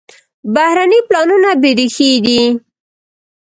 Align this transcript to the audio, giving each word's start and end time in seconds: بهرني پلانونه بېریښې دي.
بهرني 0.53 0.99
پلانونه 1.07 1.49
بېریښې 1.61 2.11
دي. 2.25 2.41